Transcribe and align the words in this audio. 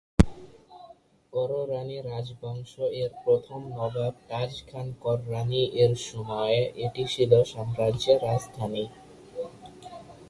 কররানী 1.33 1.97
রাজবংশ 2.09 2.73
এর 3.01 3.11
প্রথম 3.23 3.59
নবাব 3.77 4.13
তাজ 4.29 4.51
খান 4.69 4.87
কররানী 5.03 5.63
এর 5.83 5.91
সময়কালে 6.07 6.61
এটি 6.85 7.03
ছিল 7.13 7.31
সাম্রাজ্যের 7.53 8.17
রাজধানী। 8.27 8.83